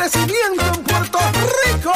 [0.00, 1.18] crecimiento en Puerto
[1.66, 1.92] Rico.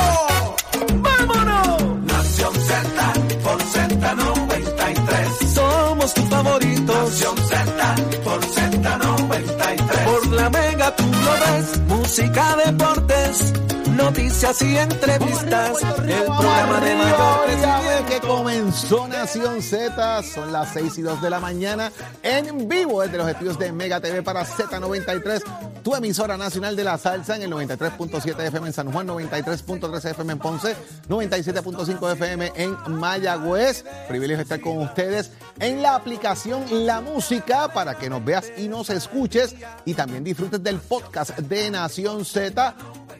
[0.97, 2.05] ¡Vámonos!
[2.05, 3.13] Nación Z
[3.43, 5.55] por Z93.
[5.55, 6.97] Somos tus favoritos.
[6.97, 10.05] Nación Z por Z93.
[10.05, 11.81] Por la mega tú lo ves.
[11.89, 13.53] Música, deportes,
[13.91, 15.83] noticias y entrevistas.
[16.07, 18.07] El programa de mayor crecimiento.
[18.07, 21.91] que comenzó Nación Z, son las 6 y 2 de la mañana,
[22.23, 25.43] en vivo desde los estudios de Mega TV para Z93,
[25.85, 30.33] tu emisora nacional de la salsa en el 93.7 FM en San Juan, 93.3 FM
[30.33, 30.75] en Ponce,
[31.09, 33.85] 97.5 FM en Mayagüez.
[34.09, 38.89] Privilegio estar con ustedes en la aplicación La Música para que nos veas y nos
[38.89, 42.75] escuches y también disfrutes del podcast de Nación Z.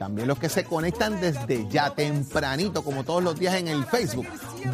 [0.05, 4.27] También los que se conectan desde ya tempranito, como todos los días en el Facebook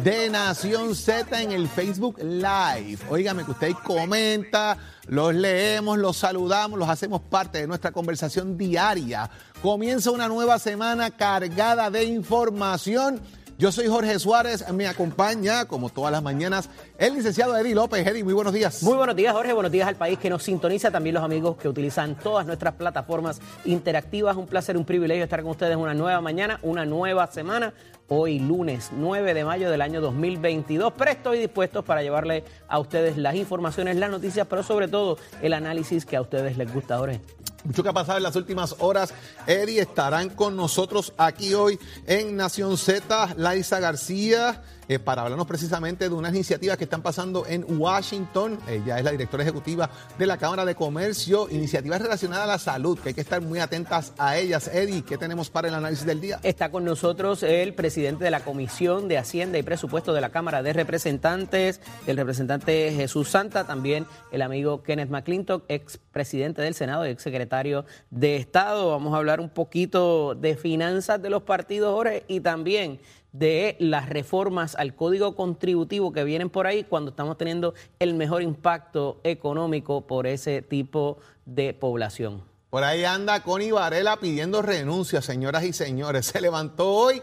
[0.03, 2.97] de Nación Z en el Facebook Live.
[3.09, 4.77] Óigame que usted comenta,
[5.07, 9.29] los leemos, los saludamos, los hacemos parte de nuestra conversación diaria.
[9.61, 13.21] Comienza una nueva semana cargada de información.
[13.61, 16.67] Yo soy Jorge Suárez, me acompaña, como todas las mañanas,
[16.97, 18.07] el licenciado Eddie López.
[18.07, 18.81] Eddie, muy buenos días.
[18.81, 19.53] Muy buenos días, Jorge.
[19.53, 20.89] Buenos días al país que nos sintoniza.
[20.89, 24.35] También los amigos que utilizan todas nuestras plataformas interactivas.
[24.35, 27.71] Un placer, un privilegio estar con ustedes una nueva mañana, una nueva semana.
[28.07, 30.93] Hoy, lunes 9 de mayo del año 2022.
[30.93, 35.53] Presto y dispuestos para llevarle a ustedes las informaciones, las noticias, pero sobre todo el
[35.53, 37.21] análisis que a ustedes les gusta, Jorge.
[37.63, 39.13] Mucho que ha pasado en las últimas horas.
[39.45, 46.09] Eddie estarán con nosotros aquí hoy en Nación Z, Laisa García, eh, para hablarnos precisamente
[46.09, 48.59] de unas iniciativas que están pasando en Washington.
[48.67, 52.99] Ella es la directora ejecutiva de la Cámara de Comercio, iniciativas relacionadas a la salud,
[52.99, 54.67] que hay que estar muy atentas a ellas.
[54.67, 56.41] Eddie, ¿qué tenemos para el análisis del día?
[56.43, 60.61] Está con nosotros el presidente de la Comisión de Hacienda y Presupuesto de la Cámara
[60.61, 67.07] de Representantes, el representante Jesús Santa, también el amigo Kenneth McClintock, ex presidente del Senado
[67.07, 68.89] y ex secretario de Estado.
[68.89, 72.99] Vamos a hablar un poquito de finanzas de los partidos, Jorge, y también
[73.31, 78.41] de las reformas al código contributivo que vienen por ahí cuando estamos teniendo el mejor
[78.41, 82.43] impacto económico por ese tipo de población.
[82.69, 86.27] Por ahí anda Connie Varela pidiendo renuncias, señoras y señores.
[86.27, 87.21] Se levantó hoy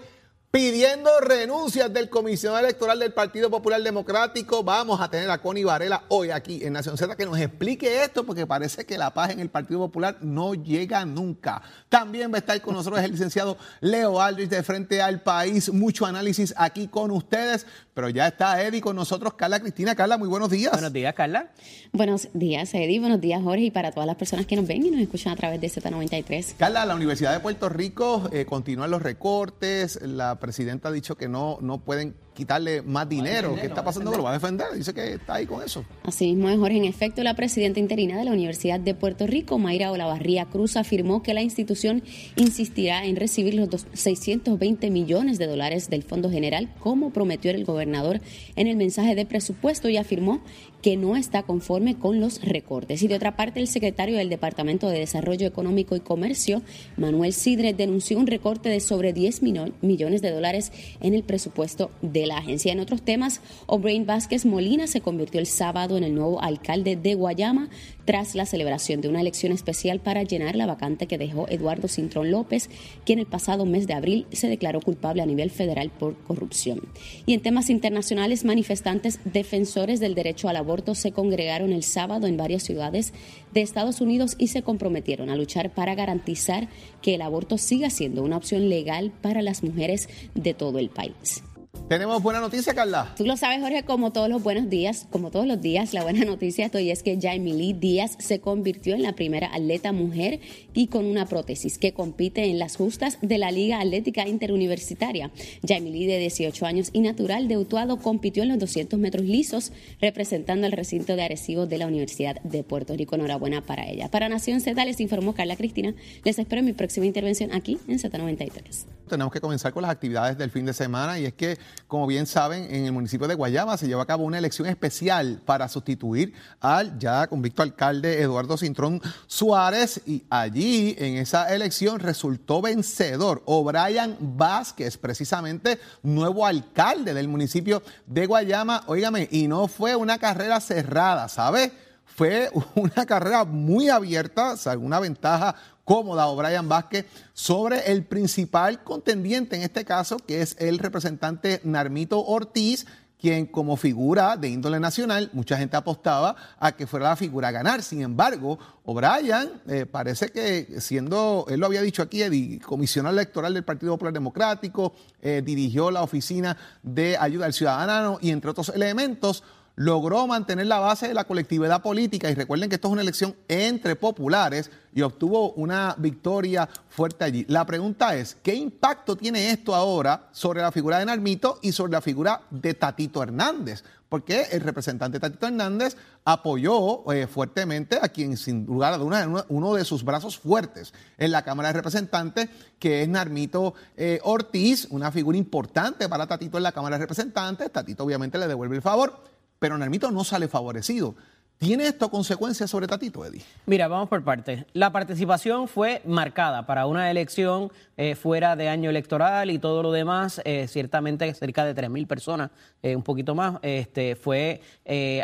[0.51, 4.65] pidiendo renuncias del comisionado electoral del Partido Popular Democrático.
[4.65, 8.25] Vamos a tener a Connie Varela hoy aquí en Nación Z que nos explique esto
[8.25, 11.61] porque parece que la paz en el Partido Popular no llega nunca.
[11.91, 15.71] También va a estar con nosotros el licenciado Leo Aldrich de Frente al País.
[15.71, 17.67] Mucho análisis aquí con ustedes,
[17.99, 19.97] pero ya está Eddie con nosotros, Carla Cristina.
[19.97, 20.71] Carla, muy buenos días.
[20.71, 21.51] Buenos días, Carla.
[21.93, 23.01] Buenos días, Eddie.
[23.01, 23.65] Buenos días, Jorge.
[23.65, 26.55] Y para todas las personas que nos ven y nos escuchan a través de Z93.
[26.57, 30.01] Carla, la Universidad de Puerto Rico eh, continúan los recortes.
[30.01, 33.56] La presidenta ha dicho que no, no pueden quitarle más dinero.
[33.56, 34.16] ¿Qué está pasando?
[34.16, 34.69] Lo va a defender.
[34.76, 35.84] Dice que está ahí con eso.
[36.04, 36.76] Así mismo es, Jorge.
[36.76, 41.21] En efecto, la presidenta interina de la Universidad de Puerto Rico, Mayra Olavarría Cruz, afirmó
[41.21, 42.04] que la institución
[42.37, 47.65] insistirá en recibir los dos- 620 millones de dólares del Fondo General, como prometió el
[47.65, 48.21] gobernador
[48.55, 50.41] en el mensaje de presupuesto, y afirmó
[50.83, 53.03] que no está conforme con los recortes.
[53.03, 56.62] Y de otra parte, el secretario del Departamento de Desarrollo Económico y Comercio,
[56.97, 61.91] Manuel Sidre, denunció un recorte de sobre 10 mino- millones de dólares en el presupuesto
[62.00, 62.72] de la agencia.
[62.72, 67.15] En otros temas, O'Brien Vázquez Molina se convirtió el sábado en el nuevo alcalde de
[67.15, 67.69] Guayama
[68.09, 72.31] tras la celebración de una elección especial para llenar la vacante que dejó Eduardo Cintrón
[72.31, 72.71] López,
[73.05, 76.81] quien el pasado mes de abril se declaró culpable a nivel federal por corrupción.
[77.27, 82.39] Y en temas internacionales, manifestantes defensores del derecho al aborto se congregaron el sábado en
[82.39, 83.13] varias ciudades
[83.53, 86.71] de Estados Unidos y se comprometieron a luchar para garantizar
[87.03, 91.43] que el aborto siga siendo una opción legal para las mujeres de todo el país.
[91.88, 93.15] Tenemos buena noticia, Carla.
[93.16, 96.22] Tú lo sabes, Jorge, como todos los buenos días, como todos los días, la buena
[96.26, 100.41] noticia estoy es que Jaime Lee Díaz se convirtió en la primera atleta mujer
[100.75, 105.31] y con una prótesis que compite en las justas de la Liga Atlética Interuniversitaria.
[105.66, 109.72] Jaime Lee, de 18 años y natural de Utuado, compitió en los 200 metros lisos,
[109.99, 113.15] representando el recinto de Arecibo de la Universidad de Puerto Rico.
[113.15, 114.11] Enhorabuena para ella.
[114.11, 115.94] Para Nación Z les informó Carla Cristina.
[116.23, 118.84] Les espero en mi próxima intervención aquí en Z93.
[119.08, 121.56] Tenemos que comenzar con las actividades del fin de semana y es que,
[121.87, 125.41] como bien saben, en el municipio de Guayama se llevó a cabo una elección especial
[125.45, 132.61] para sustituir al ya convicto alcalde Eduardo Cintrón Suárez y allí en esa elección resultó
[132.61, 138.85] vencedor O'Brien Vázquez, precisamente nuevo alcalde del municipio de Guayama.
[138.87, 141.73] Óigame, y no fue una carrera cerrada, ¿sabe?
[142.05, 145.55] Fue una carrera muy abierta, o una ventaja
[145.88, 152.23] cómoda O'Brien Vázquez sobre el principal contendiente en este caso, que es el representante Narmito
[152.23, 152.85] Ortiz,
[153.19, 157.52] quien como figura de índole nacional, mucha gente apostaba a que fuera la figura a
[157.52, 157.82] ganar.
[157.82, 163.55] Sin embargo, O'Brien eh, parece que siendo, él lo había dicho aquí, Eddie, comisionado electoral
[163.55, 164.93] del Partido Popular Democrático,
[165.23, 169.43] eh, dirigió la oficina de ayuda al ciudadano y entre otros elementos,
[169.79, 173.37] logró mantener la base de la colectividad política y recuerden que esto es una elección
[173.47, 177.47] entre populares y obtuvo una victoria fuerte allí.
[177.49, 181.93] La pregunta es, ¿qué impacto tiene esto ahora sobre la figura de Narmito y sobre
[181.93, 183.85] la figura de Tatito Hernández?
[184.09, 189.75] Porque el representante Tatito Hernández apoyó eh, fuertemente a quien sin lugar a dudas uno,
[189.75, 192.49] de sus brazos fuertes en la Cámara de Representantes,
[192.81, 197.71] que es Narmito eh, Ortiz, una figura importante para Tatito en la Cámara de Representantes.
[197.71, 201.14] Tatito obviamente le devuelve el favor pero Narmito no sale favorecido.
[201.58, 203.43] ¿Tiene esto consecuencias sobre Tatito, Eddie?
[203.66, 204.64] Mira, vamos por partes.
[204.75, 209.90] La participación fue marcada para una elección eh, fuera de año electoral y todo lo
[209.90, 212.50] demás, eh, ciertamente cerca de 3.000 personas,
[212.81, 214.60] eh, un poquito más, este, fue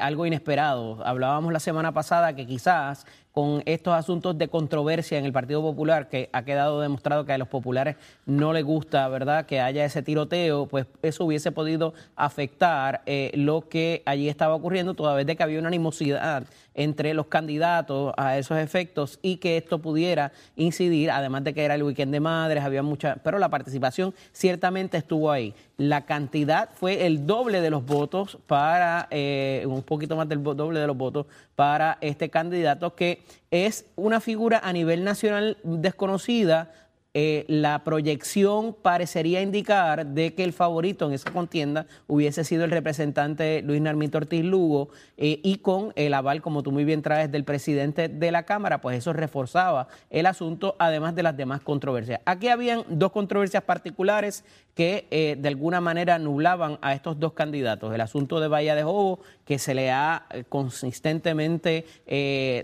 [0.00, 1.06] algo inesperado.
[1.06, 6.08] Hablábamos la semana pasada que quizás con estos asuntos de controversia en el Partido Popular,
[6.08, 7.96] que ha quedado demostrado que a los populares
[8.26, 13.68] no les gusta, ¿verdad?, que haya ese tiroteo, pues eso hubiese podido afectar eh, lo
[13.68, 16.44] que allí estaba ocurriendo, toda vez de que había una animosidad
[16.74, 21.74] entre los candidatos a esos efectos y que esto pudiera incidir, además de que era
[21.74, 25.54] el weekend de madres, había mucha, pero la participación ciertamente estuvo ahí.
[25.76, 30.78] La cantidad fue el doble de los votos para, eh, un poquito más del doble
[30.78, 31.26] de los votos
[31.56, 36.70] para este candidato que es una figura a nivel nacional desconocida,
[37.16, 42.72] eh, la proyección parecería indicar de que el favorito en esa contienda hubiese sido el
[42.72, 47.30] representante Luis Narmito Ortiz Lugo eh, y con el aval, como tú muy bien traes,
[47.30, 52.20] del presidente de la Cámara, pues eso reforzaba el asunto, además de las demás controversias.
[52.24, 54.44] Aquí habían dos controversias particulares
[54.74, 57.94] que eh, de alguna manera nublaban a estos dos candidatos.
[57.94, 61.84] El asunto de Bahía de Jobo, que se le ha consistentemente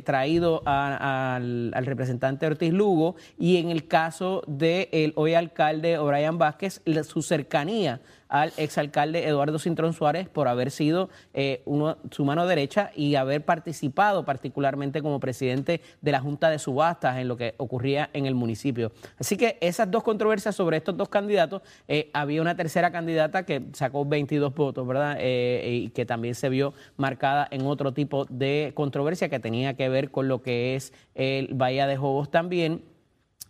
[0.05, 6.83] traído al, al representante Ortiz Lugo, y en el caso del hoy alcalde O'Brien Vázquez,
[7.05, 8.01] su cercanía
[8.31, 13.45] al exalcalde Eduardo Cintrón Suárez por haber sido eh, uno, su mano derecha y haber
[13.45, 18.35] participado particularmente como presidente de la Junta de Subastas en lo que ocurría en el
[18.35, 18.93] municipio.
[19.19, 23.63] Así que esas dos controversias sobre estos dos candidatos, eh, había una tercera candidata que
[23.73, 25.17] sacó 22 votos, ¿verdad?
[25.19, 29.89] Eh, y que también se vio marcada en otro tipo de controversia que tenía que
[29.89, 32.83] ver con lo que es el Bahía de Jobos también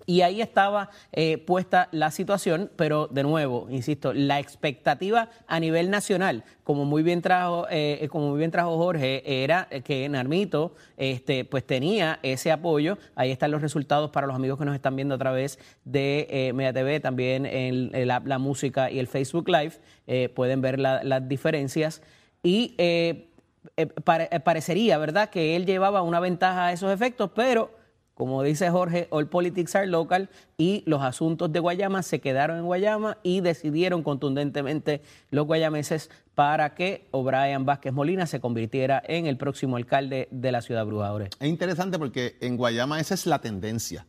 [0.07, 5.91] y ahí estaba eh, puesta la situación, pero de nuevo, insisto, la expectativa a nivel
[5.91, 11.45] nacional, como muy bien trajo, eh, como muy bien trajo Jorge, era que Narmito este,
[11.45, 12.99] pues tenía ese apoyo.
[13.15, 16.53] Ahí están los resultados para los amigos que nos están viendo a través de eh,
[16.53, 20.29] Media TV, también en, la, música y el Facebook Live.
[20.35, 22.03] pueden ver las diferencias.
[22.43, 22.75] Y
[24.45, 27.80] parecería, ¿verdad?, que él llevaba una ventaja a esos efectos, pero
[28.21, 30.29] como dice Jorge, all politics are local
[30.59, 35.01] y los asuntos de Guayama se quedaron en Guayama y decidieron contundentemente
[35.31, 40.61] los guayameses para que O'Brien Vázquez Molina se convirtiera en el próximo alcalde de la
[40.61, 41.31] ciudad Brujadores.
[41.41, 44.07] Es interesante porque en Guayama esa es la tendencia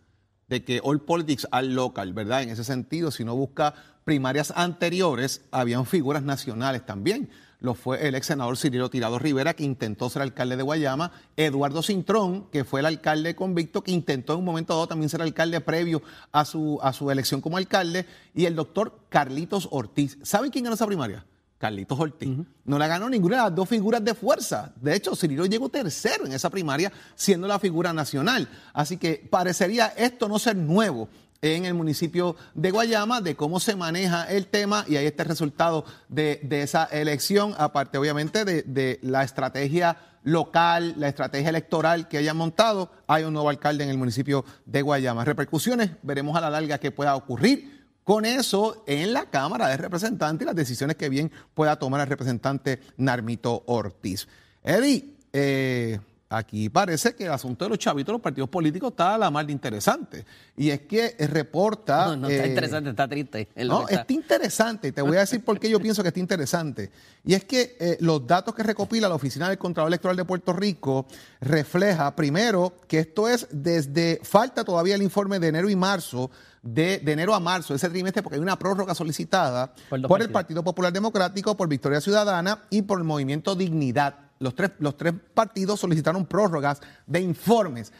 [0.49, 2.43] de que all politics are local, ¿verdad?
[2.43, 7.29] En ese sentido, si no busca primarias anteriores, habían figuras nacionales también
[7.61, 11.83] lo fue el ex senador Cirilo Tirado Rivera, que intentó ser alcalde de Guayama, Eduardo
[11.83, 15.61] Cintrón, que fue el alcalde convicto, que intentó en un momento dado también ser alcalde
[15.61, 16.01] previo
[16.31, 20.17] a su, a su elección como alcalde, y el doctor Carlitos Ortiz.
[20.23, 21.23] ¿Saben quién ganó esa primaria?
[21.59, 22.35] Carlitos Ortiz.
[22.65, 24.73] No la ganó ninguna de las dos figuras de fuerza.
[24.81, 28.49] De hecho, Cirilo llegó tercero en esa primaria, siendo la figura nacional.
[28.73, 31.07] Así que parecería esto no ser nuevo
[31.41, 35.29] en el municipio de Guayama, de cómo se maneja el tema y ahí está el
[35.29, 42.37] resultado de, esa elección, aparte obviamente de, la estrategia local, la estrategia electoral que hayan
[42.37, 45.25] montado, hay un nuevo alcalde en el municipio de Guayama.
[45.25, 50.45] Repercusiones, veremos a la larga qué pueda ocurrir con eso en la Cámara de Representantes
[50.45, 54.27] y las decisiones que bien pueda tomar el representante Narmito Ortiz.
[54.63, 55.99] Eddie, eh,
[56.33, 59.29] Aquí parece que el asunto de los chavitos de los partidos políticos está a la
[59.29, 60.25] más de interesante.
[60.55, 62.07] Y es que reporta.
[62.07, 63.49] No, no está eh, interesante, está triste.
[63.65, 64.93] No, está interesante.
[64.93, 66.89] Te voy a decir por qué yo pienso que está interesante.
[67.25, 70.53] Y es que eh, los datos que recopila la Oficina del Contralor Electoral de Puerto
[70.53, 71.05] Rico
[71.41, 74.21] refleja, primero, que esto es desde.
[74.23, 76.31] Falta todavía el informe de enero y marzo.
[76.61, 79.73] De, de enero a marzo, ese trimestre, porque hay una prórroga solicitada
[80.07, 84.71] por el Partido Popular Democrático, por Victoria Ciudadana y por el Movimiento Dignidad los tres,
[84.79, 87.93] los tres partidos solicitaron prórrogas de informes.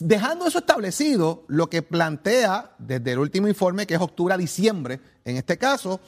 [0.00, 5.00] Dejando eso establecido, lo que plantea desde el último informe, que es octubre a diciembre,
[5.24, 6.00] en este caso,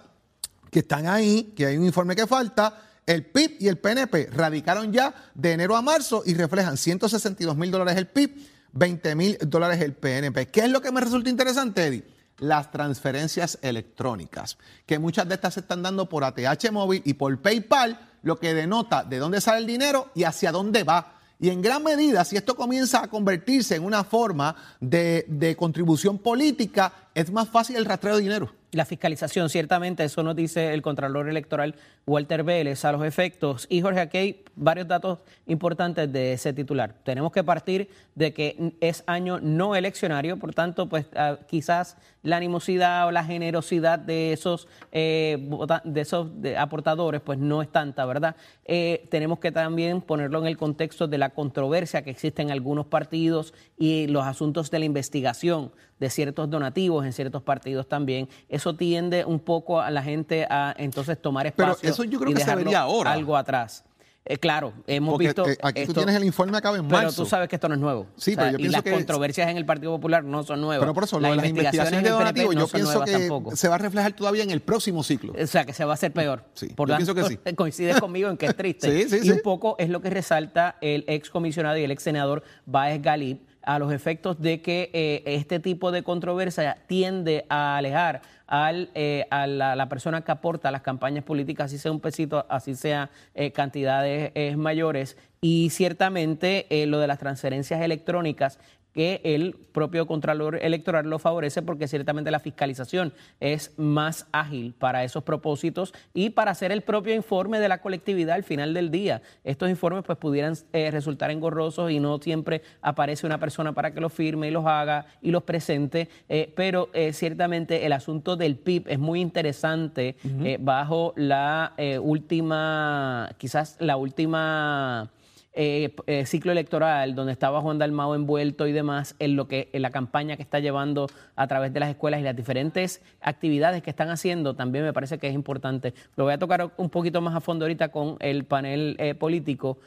[0.75, 2.81] que están ahí, que hay un informe que falta.
[3.05, 7.71] El PIB y el PNP radicaron ya de enero a marzo y reflejan 162 mil
[7.71, 10.49] dólares el PIB, 20 mil dólares el PNP.
[10.49, 12.03] ¿Qué es lo que me resulta interesante, Eddie?
[12.39, 17.41] Las transferencias electrónicas, que muchas de estas se están dando por ATH móvil y por
[17.41, 21.13] PayPal lo que denota de dónde sale el dinero y hacia dónde va.
[21.39, 26.17] Y en gran medida, si esto comienza a convertirse en una forma de, de contribución
[26.17, 30.81] política, es más fácil el rastreo de dinero la fiscalización, ciertamente, eso nos dice el
[30.81, 33.67] Contralor Electoral Walter Vélez a los efectos.
[33.69, 36.93] Y Jorge, aquí varios datos importantes de ese titular.
[37.03, 42.37] Tenemos que partir de que es año no eleccionario, por tanto, pues ah, quizás la
[42.37, 45.47] animosidad o la generosidad de esos, eh,
[45.83, 46.27] de esos
[46.57, 48.35] aportadores pues no es tanta, ¿verdad?
[48.65, 52.87] Eh, tenemos que también ponerlo en el contexto de la controversia que existe en algunos
[52.87, 58.27] partidos y los asuntos de la investigación de ciertos donativos en ciertos partidos también.
[58.49, 62.33] Eso tiende un poco a la gente a entonces tomar espacio Pero eso yo creo
[62.33, 63.11] que se vería ahora.
[63.11, 63.85] algo atrás.
[64.27, 65.47] Eh, claro, hemos visto.
[65.47, 66.97] Eh, aquí tú tienes el informe acá en marzo.
[66.97, 68.07] Pero tú sabes que esto no es nuevo.
[68.17, 70.79] Sí, pero yo y las controversias en el Partido Popular no son nuevas.
[70.79, 73.77] Pero por eso, lo de las investigaciones de donativos, yo pienso que se va a
[73.77, 75.33] reflejar todavía en el próximo ciclo.
[75.39, 76.43] O sea, que se va a hacer peor.
[76.53, 77.37] Sí, por yo pienso que sí.
[77.55, 79.07] Coincides conmigo en que es triste.
[79.07, 82.01] sí, sí, y un poco es lo que resalta el ex comisionado y el ex
[82.01, 87.77] senador Baez Galip a los efectos de que eh, este tipo de controversia tiende a
[87.77, 92.45] alejar al, eh, a la, persona que aporta las campañas políticas, así sea un pesito,
[92.47, 95.17] así sea eh, cantidades mayores.
[95.41, 98.59] Y ciertamente lo de las transferencias electrónicas
[98.95, 103.11] que el propio Contralor Electoral lo favorece porque ciertamente la fiscalización
[103.41, 108.35] es más ágil para esos propósitos y para hacer el propio informe de la colectividad
[108.35, 109.21] al final del día.
[109.43, 113.99] Estos informes pues pudieran eh, resultar engorrosos y no siempre aparece una persona para que
[113.99, 118.55] los firme y los haga y los presente, eh, pero eh, ciertamente el asunto del
[118.55, 120.15] PIB es muy interesante
[120.59, 125.11] bajo la última, quizás la última
[125.57, 129.83] eh, eh, ciclo electoral donde estaba Juan Dalmao envuelto y demás en lo que en
[129.83, 131.07] la campaña que está llevando
[131.37, 135.17] a través de las escuelas y las diferentes actividades que están haciendo también me parece
[135.17, 135.93] que es importante.
[136.17, 139.79] Lo voy a tocar un poquito más a fondo ahorita con el panel eh, político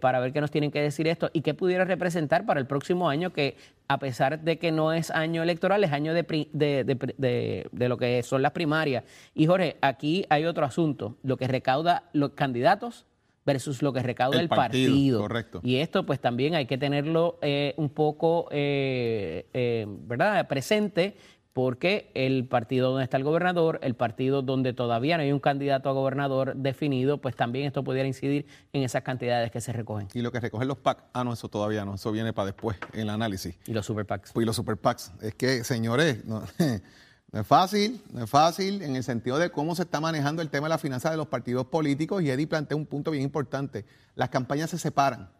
[0.00, 3.08] para ver qué nos tienen que decir esto y qué pudiera representar para el próximo
[3.08, 3.56] año que
[3.88, 8.22] a pesar de que no es año electoral, es año de, de, de lo que
[8.22, 9.04] son las primarias.
[9.34, 13.06] Y Jorge, aquí hay otro asunto, lo que recauda los candidatos
[13.44, 15.60] versus lo que recauda el, partido, Correcto.
[15.62, 21.16] Y esto pues también hay que tenerlo eh, un poco, eh, eh, ¿verdad?, presente
[21.52, 25.90] porque el partido donde está el gobernador, el partido donde todavía no hay un candidato
[25.90, 30.08] a gobernador definido, pues también esto pudiera incidir en esas cantidades que se recogen.
[30.14, 32.78] Y lo que recogen los PAC, ah, no, eso todavía no, eso viene para después
[32.94, 33.58] en el análisis.
[33.66, 34.32] Y los super PACs.
[34.32, 35.12] Pues y los super PACs.
[35.20, 36.42] Es que, señores, no,
[37.32, 40.50] No es fácil, no es fácil en el sentido de cómo se está manejando el
[40.50, 43.86] tema de la finanza de los partidos políticos y Eddie plantea un punto bien importante.
[44.14, 45.30] Las campañas se separan,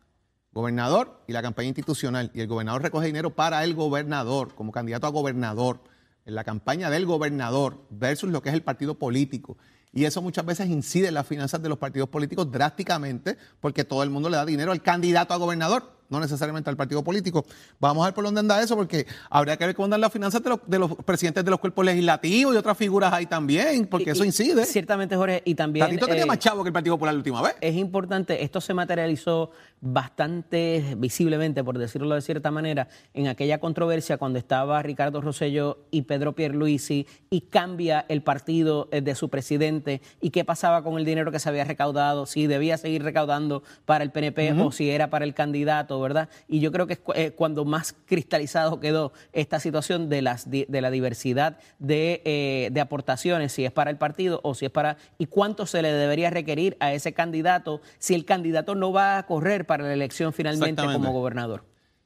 [0.53, 5.07] gobernador y la campaña institucional, y el gobernador recoge dinero para el gobernador, como candidato
[5.07, 5.83] a gobernador,
[6.25, 9.59] en la campaña del gobernador versus lo que es el partido político.
[9.93, 14.03] Y eso muchas veces incide en las finanzas de los partidos políticos drásticamente porque todo
[14.03, 17.45] el mundo le da dinero al candidato a gobernador no necesariamente al partido político.
[17.81, 20.43] Vamos a ver por dónde anda eso, porque habría que ver cómo andan las finanzas
[20.67, 24.65] de los, presidentes de los cuerpos legislativos y otras figuras ahí también, porque eso incide.
[24.67, 25.87] Ciertamente, Jorge, y también...
[25.87, 27.57] Tatito tenía eh, más chavo que el Partido Popular la última vez.
[27.61, 29.51] Es importante, esto se materializó
[29.81, 36.03] bastante visiblemente, por decirlo de cierta manera, en aquella controversia cuando estaba Ricardo Rosello y
[36.03, 41.05] Pedro Pierluisi y cambia el partido eh, de su presidente y qué pasaba con el
[41.05, 45.11] dinero que se había recaudado, si debía seguir recaudando para el PNP o si era
[45.11, 46.29] para el candidato ¿verdad?
[46.49, 50.67] Y yo creo que es eh, cuando más cristalizado quedó esta situación de, las, de
[50.69, 54.97] la diversidad eh, de, aportaciones, si es para el partido o si es para...
[55.19, 59.27] y cuánto se le debería requerir a ese candidato si el candidato no va a
[59.27, 61.65] correr para la elección finalmente como gobernador.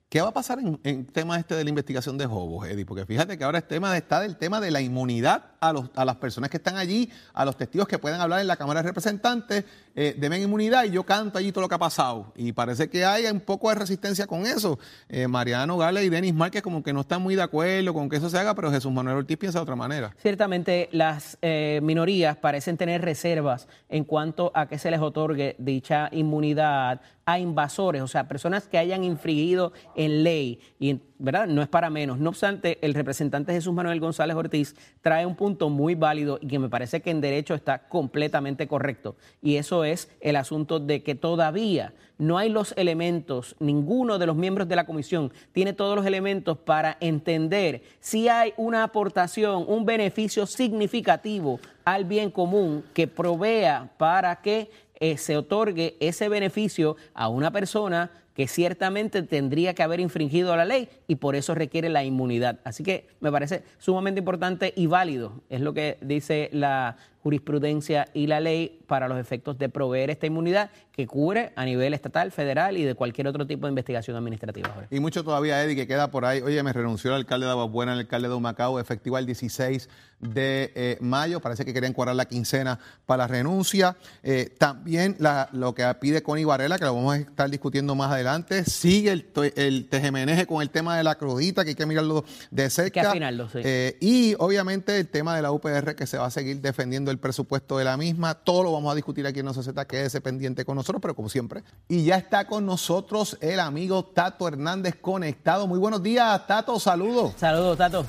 [0.08, 2.86] ¿Qué va a pasar en, en tema este de la investigación de Jobos, Eddie?
[2.86, 6.04] Porque fíjate que ahora el tema está del tema de la inmunidad a, los, a
[6.04, 8.88] las personas que están allí, a los testigos que pueden hablar en la Cámara de
[8.88, 9.64] Representantes,
[9.98, 12.32] eh, deben inmunidad y yo canto allí todo lo que ha pasado.
[12.36, 14.78] Y parece que hay un poco de resistencia con eso.
[15.08, 18.16] Eh, Mariano Gale y Denis Márquez como que no están muy de acuerdo con que
[18.16, 20.14] eso se haga, pero Jesús Manuel Ortiz piensa de otra manera.
[20.18, 26.10] Ciertamente las eh, minorías parecen tener reservas en cuanto a que se les otorgue dicha
[26.12, 31.46] inmunidad a invasores, o sea, personas que hayan infringido en ley y ¿verdad?
[31.46, 32.18] No es para menos.
[32.18, 36.58] No obstante, el representante Jesús Manuel González Ortiz trae un punto muy válido y que
[36.58, 39.16] me parece que en derecho está completamente correcto.
[39.42, 44.36] Y eso es el asunto de que todavía no hay los elementos, ninguno de los
[44.36, 49.84] miembros de la comisión tiene todos los elementos para entender si hay una aportación, un
[49.84, 57.28] beneficio significativo al bien común que provea para que eh, se otorgue ese beneficio a
[57.28, 62.04] una persona que ciertamente tendría que haber infringido la ley y por eso requiere la
[62.04, 62.60] inmunidad.
[62.64, 68.28] Así que me parece sumamente importante y válido, es lo que dice la jurisprudencia y
[68.28, 72.76] la ley para los efectos de proveer esta inmunidad que cubre a nivel estatal, federal
[72.76, 74.86] y de cualquier otro tipo de investigación administrativa.
[74.92, 76.40] Y mucho todavía, Eddie, que queda por ahí.
[76.40, 79.88] Oye, me renunció el alcalde de Aguabuena, el alcalde de Humacao, efectivo el 16
[80.20, 81.40] de eh, mayo.
[81.40, 83.96] Parece que querían cuadrar la quincena para la renuncia.
[84.22, 85.16] Eh, también
[85.52, 89.26] lo que pide Connie Varela, que lo vamos a estar discutiendo más adelante, sigue el,
[89.56, 93.12] el tejemeneje con el tema de la crudita, que hay que mirarlo de cerca.
[93.12, 93.18] Que
[93.52, 93.58] sí.
[93.64, 97.15] Eh, y obviamente el tema de la UPR, que se va a seguir defendiendo el
[97.18, 98.34] presupuesto de la misma.
[98.34, 101.62] Todo lo vamos a discutir aquí en que quédese pendiente con nosotros, pero como siempre.
[101.88, 105.66] Y ya está con nosotros el amigo Tato Hernández conectado.
[105.66, 107.34] Muy buenos días, Tato, saludos.
[107.36, 108.06] Saludos, Tato.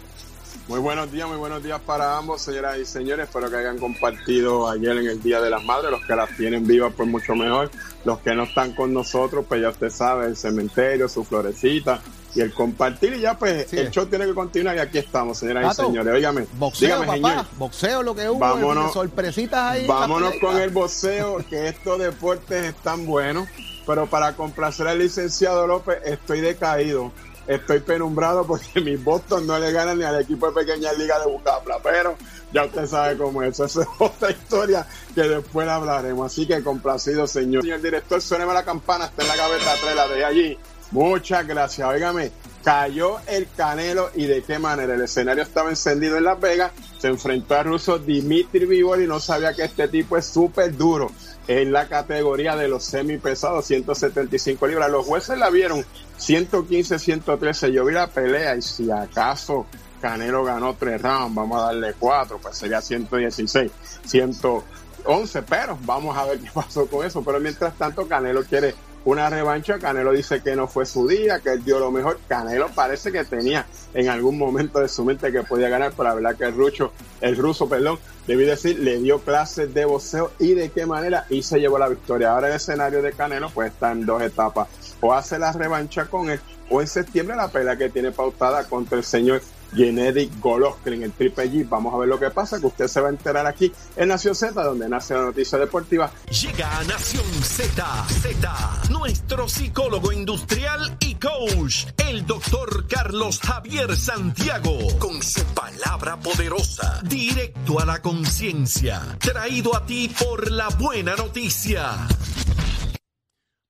[0.68, 3.30] Muy buenos días, muy buenos días para ambos, señoras y señores.
[3.30, 5.92] Espero que hayan compartido ayer en el Día de las Madres.
[5.92, 7.72] Los que las tienen vivas, pues mucho mejor.
[8.04, 12.02] Los que no están con nosotros, pues ya usted sabe, el cementerio, su florecita,
[12.38, 15.74] y el compartir y ya pues el show tiene que continuar y aquí estamos, señoras
[15.74, 16.14] y señores.
[16.14, 19.88] Óigame, boxeo, papá, boxeo lo que hubo, vámonos, sorpresitas ahí.
[19.88, 23.48] Vámonos con el boxeo, que estos deportes están buenos,
[23.88, 27.12] pero para complacer al licenciado López estoy decaído.
[27.48, 31.32] Estoy penumbrado porque mis Boston no le ganan ni al equipo de pequeña liga de
[31.32, 32.16] Bucapla, pero
[32.54, 33.60] ya usted sabe cómo es.
[33.60, 36.32] Esa es otra historia que después hablaremos.
[36.32, 37.64] Así que complacido, señor.
[37.64, 40.60] Señor director, suéneme la campana, está en la cabeza 3, la de allí.
[40.92, 41.88] Muchas gracias.
[41.88, 42.32] Óigame,
[42.64, 44.94] cayó el Canelo y de qué manera.
[44.96, 46.72] El escenario estaba encendido en Las Vegas.
[47.00, 51.12] Se enfrentó al ruso Dimitri Vivol y no sabía que este tipo es súper duro
[51.48, 54.92] en la categoría de los semipesados, 175 libras.
[54.92, 55.86] Los jueces la vieron
[56.18, 57.72] 115, 113.
[57.72, 59.66] Yo vi la pelea y si acaso
[60.02, 63.72] Canelo ganó tres rounds, vamos a darle cuatro, pues sería 116,
[64.06, 65.42] 111.
[65.44, 67.24] Pero vamos a ver qué pasó con eso.
[67.24, 68.76] Pero mientras tanto, Canelo quiere
[69.08, 69.80] una revancha.
[69.80, 72.20] Canelo dice que no fue su día, que él dio lo mejor.
[72.28, 76.16] Canelo parece que tenía en algún momento de su mente que podía ganar, pero la
[76.16, 76.92] verdad que el ruso,
[77.22, 81.42] el ruso, perdón, debí decir, le dio clases de boxeo y de qué manera y
[81.42, 82.32] se llevó la victoria.
[82.32, 84.68] Ahora el escenario de Canelo pues está en dos etapas.
[85.00, 88.98] O hace la revancha con él, o en septiembre la pelea que tiene pautada contra
[88.98, 89.42] el señor
[89.74, 91.68] Gennady Golovkin, el Triple G.
[91.70, 94.36] Vamos a ver lo que pasa, que usted se va a enterar aquí en Nación
[94.36, 96.12] Z, donde nace la noticia deportiva.
[96.30, 104.78] Llega a Nación Z, Z, nuestro psicólogo industrial y coach, el doctor Carlos Javier Santiago,
[105.00, 112.08] con su palabra poderosa, directo a la conciencia, traído a ti por la buena noticia.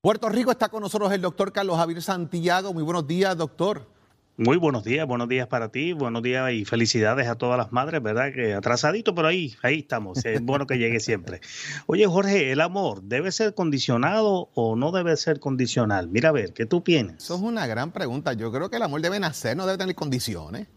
[0.02, 2.74] Puerto Rico está con nosotros el doctor Carlos Javier Santiago.
[2.74, 3.97] Muy buenos días, doctor.
[4.40, 8.04] Muy buenos días, buenos días para ti, buenos días y felicidades a todas las madres,
[8.04, 8.32] ¿verdad?
[8.32, 11.42] Que atrasadito, pero ahí, ahí estamos, es bueno que llegue siempre.
[11.88, 16.08] Oye, Jorge, ¿el amor debe ser condicionado o no debe ser condicional?
[16.10, 17.24] Mira, a ver, ¿qué tú piensas?
[17.24, 18.34] Eso es una gran pregunta.
[18.34, 20.68] Yo creo que el amor debe nacer, no debe tener condiciones.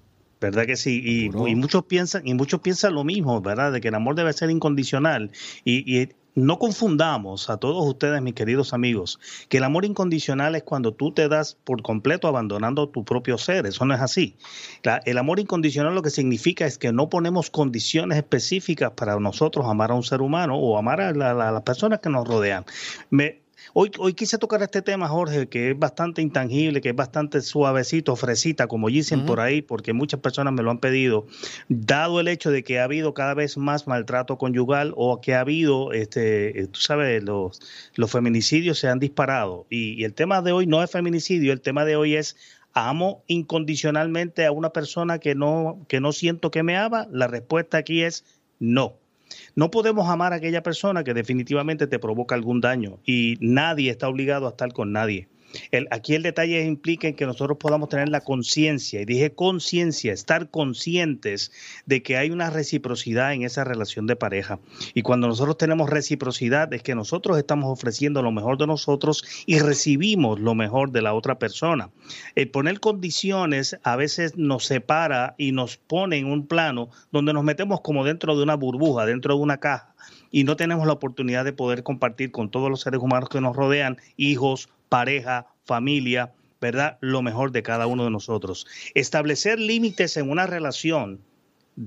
[0.40, 1.02] ¿Verdad que sí?
[1.04, 3.72] Y, muchos piensan, y muchos piensan lo mismo, ¿verdad?
[3.72, 5.32] De que el amor debe ser incondicional.
[5.64, 10.62] Y, y no confundamos a todos ustedes, mis queridos amigos, que el amor incondicional es
[10.62, 13.66] cuando tú te das por completo abandonando tu propio ser.
[13.66, 14.36] Eso no es así.
[15.04, 19.90] el amor incondicional lo que significa es que no ponemos condiciones específicas para nosotros amar
[19.90, 22.64] a un ser humano o amar a, las personas que nos rodean.
[23.10, 23.39] Me,
[23.74, 28.16] Hoy, hoy quise tocar este tema, Jorge, que es bastante intangible, que es bastante suavecito,
[28.16, 31.26] fresita, como dicen por ahí, porque muchas personas me lo han pedido,
[31.68, 35.40] dado el hecho de que ha habido cada vez más maltrato conyugal o que ha
[35.40, 37.60] habido, este, eh, tú sabes, los,
[37.94, 39.66] los feminicidios se han disparado.
[39.70, 42.36] Y, y el tema de hoy no es feminicidio, el tema de hoy es
[42.72, 47.06] amo incondicionalmente a una persona que no, que no siento que me ama.
[47.10, 48.24] La respuesta aquí es
[48.58, 48.96] no.
[49.54, 54.08] No podemos amar a aquella persona que definitivamente te provoca algún daño y nadie está
[54.08, 55.28] obligado a estar con nadie.
[55.90, 60.50] Aquí el detalle implica en que nosotros podamos tener la conciencia, y dije conciencia, estar
[60.50, 61.52] conscientes
[61.86, 64.58] de que hay una reciprocidad en esa relación de pareja.
[64.94, 69.58] Y cuando nosotros tenemos reciprocidad es que nosotros estamos ofreciendo lo mejor de nosotros y
[69.58, 71.90] recibimos lo mejor de la otra persona.
[72.34, 77.44] El poner condiciones a veces nos separa y nos pone en un plano donde nos
[77.44, 79.94] metemos como dentro de una burbuja, dentro de una caja
[80.30, 83.56] y no tenemos la oportunidad de poder compartir con todos los seres humanos que nos
[83.56, 86.98] rodean, hijos, pareja, familia, ¿verdad?
[87.00, 88.66] Lo mejor de cada uno de nosotros.
[88.94, 91.22] Establecer límites en una relación,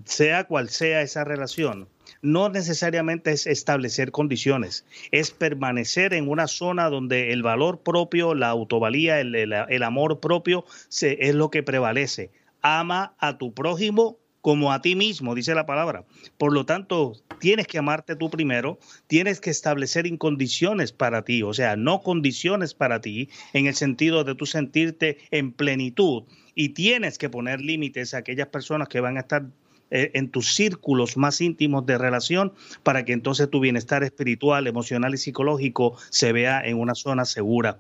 [0.06, 1.88] sea cual sea esa relación,
[2.24, 8.50] no necesariamente es establecer condiciones, es permanecer en una zona donde el valor propio, la
[8.50, 10.66] autovalía, el, amor propio
[11.02, 12.32] es lo que prevalece.
[12.62, 16.04] Ama a tu prójimo como a ti mismo, dice la palabra.
[16.38, 18.78] Por lo tanto, tienes que amarte tú primero,
[19.08, 24.26] tienes que establecer incondiciones para ti, o sea, no condiciones para ti, en el sentido
[24.26, 26.24] de tú sentirte en plenitud,
[26.56, 29.46] y tienes que poner límites a aquellas personas que van a estar
[29.92, 32.52] eh, en tus círculos más íntimos de relación
[32.84, 37.80] para que entonces tu bienestar espiritual, emocional y psicológico se vea en una zona segura.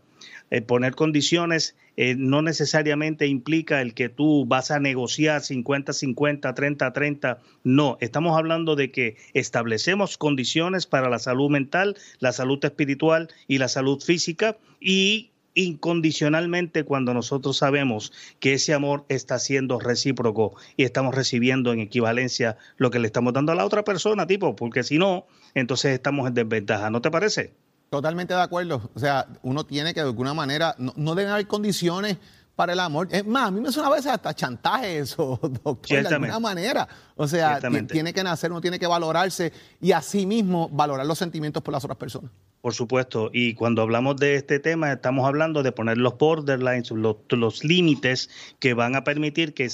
[0.51, 7.37] Eh, poner condiciones eh, no necesariamente implica el que tú vas a negociar 50-50, 30-30.
[7.63, 13.59] No, estamos hablando de que establecemos condiciones para la salud mental, la salud espiritual y
[13.59, 20.83] la salud física y incondicionalmente cuando nosotros sabemos que ese amor está siendo recíproco y
[20.83, 24.83] estamos recibiendo en equivalencia lo que le estamos dando a la otra persona, tipo, porque
[24.83, 27.53] si no, entonces estamos en desventaja, ¿no te parece?
[27.93, 28.89] Totalmente de acuerdo.
[28.95, 32.17] O sea, uno tiene que de alguna manera, no, deben haber condiciones
[32.55, 33.07] para el amor.
[33.11, 36.87] Es más, a mí me suena a veces hasta chantaje eso, doctor, de alguna manera.
[37.15, 41.61] O sea, tiene que nacer, uno tiene que valorarse y así mismo valorar los sentimientos
[41.61, 42.31] por las otras personas.
[42.63, 47.61] Por supuesto, y cuando hablamos de este tema estamos hablando de poner los borderlines, los,
[47.65, 49.67] límites que van a permitir que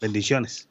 [0.00, 0.68] Bendiciones.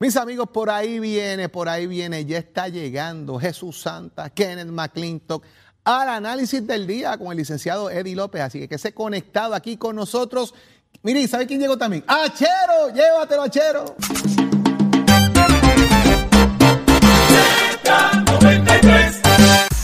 [0.00, 5.44] Mis amigos, por ahí viene, por ahí viene, ya está llegando Jesús Santa, Kenneth McClintock,
[5.84, 8.42] al análisis del día con el licenciado Eddie López.
[8.42, 10.54] Así que que se conectado aquí con nosotros.
[11.02, 12.02] Mire, ¿sabe quién llegó también?
[12.06, 12.88] ¡Achero!
[12.94, 13.96] ¡Llévatelo, Achero!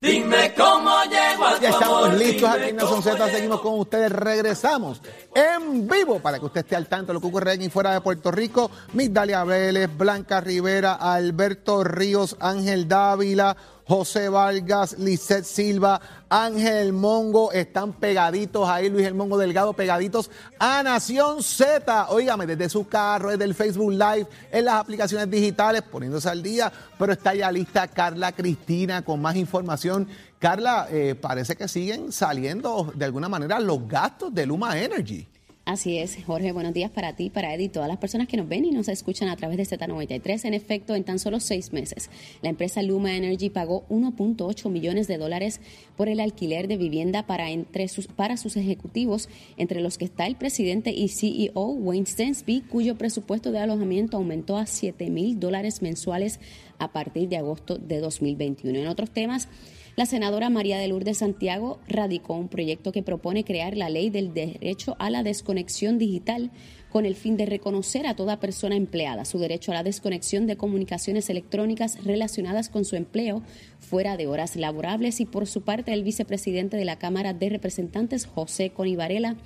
[0.00, 5.02] Dime cómo llego a Ya estamos listos aquí en Nación Z, seguimos con ustedes, regresamos
[5.34, 8.00] en vivo para que usted esté al tanto de lo que ocurre aquí fuera de
[8.00, 8.70] Puerto Rico.
[8.92, 13.56] Migdalia Vélez, Blanca Rivera, Alberto Ríos, Ángel Dávila,
[13.88, 15.98] José Vargas, Lisset Silva,
[16.28, 22.10] Ángel Mongo, están pegaditos ahí, Luis El Mongo Delgado, pegaditos a Nación Z.
[22.10, 26.70] Óigame, desde su carro, desde el Facebook Live, en las aplicaciones digitales, poniéndose al día,
[26.98, 30.06] pero está ya lista Carla Cristina con más información.
[30.38, 35.26] Carla, eh, parece que siguen saliendo de alguna manera los gastos de Luma Energy.
[35.68, 38.48] Así es, Jorge, buenos días para ti, para Eddie y todas las personas que nos
[38.48, 40.46] ven y nos escuchan a través de Z93.
[40.46, 42.08] En efecto, en tan solo seis meses,
[42.40, 45.60] la empresa Luma Energy pagó 1.8 millones de dólares
[45.94, 49.28] por el alquiler de vivienda para, entre sus, para sus ejecutivos,
[49.58, 54.56] entre los que está el presidente y CEO Wayne Stensby, cuyo presupuesto de alojamiento aumentó
[54.56, 56.40] a 7 mil dólares mensuales
[56.78, 58.78] a partir de agosto de 2021.
[58.78, 59.50] En otros temas,
[59.98, 64.32] la senadora María de Lourdes Santiago radicó un proyecto que propone crear la ley del
[64.32, 66.52] derecho a la desconexión digital
[66.88, 69.24] con el fin de reconocer a toda persona empleada.
[69.24, 73.42] Su derecho a la desconexión de comunicaciones electrónicas relacionadas con su empleo
[73.80, 78.24] fuera de horas laborables y por su parte el vicepresidente de la Cámara de Representantes,
[78.24, 79.36] José Conivarela,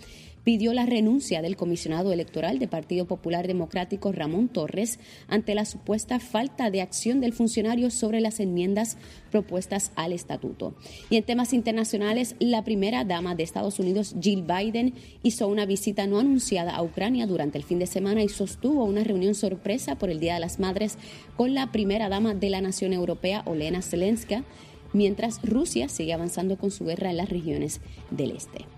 [0.45, 6.19] pidió la renuncia del comisionado electoral del Partido Popular Democrático Ramón Torres ante la supuesta
[6.21, 8.97] falta de acción del funcionario sobre las enmiendas
[9.31, 10.75] propuestas al estatuto.
[11.11, 16.07] Y en temas internacionales, la primera dama de Estados Unidos, Jill Biden, hizo una visita
[16.07, 20.11] no anunciada a Ucrania durante el fin de semana y sostuvo una reunión sorpresa por
[20.11, 20.99] el Día de las Madres
[21.37, 24.45] con la primera dama de la nación europea, Olena Zelenska,
[24.93, 28.72] mientras Rusia sigue avanzando con su guerra en las regiones del este.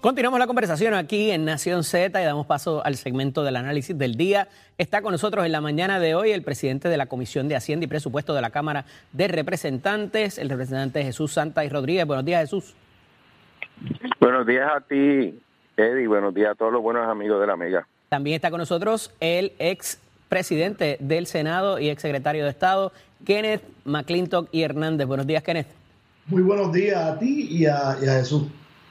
[0.00, 4.14] Continuamos la conversación aquí en Nación Z y damos paso al segmento del análisis del
[4.14, 4.46] día.
[4.78, 7.84] Está con nosotros en la mañana de hoy el presidente de la Comisión de Hacienda
[7.84, 12.06] y Presupuesto de la Cámara de Representantes, el representante Jesús Santa y Rodríguez.
[12.06, 12.76] Buenos días, Jesús.
[14.20, 15.36] Buenos días a ti,
[15.76, 16.06] Eddie.
[16.06, 17.88] Buenos días a todos los buenos amigos de la Mega.
[18.08, 22.92] También está con nosotros el ex presidente del Senado y ex secretario de Estado,
[23.26, 25.08] Kenneth McClintock y Hernández.
[25.08, 25.66] Buenos días, Kenneth.
[26.26, 28.46] Muy buenos días a ti y a Jesús.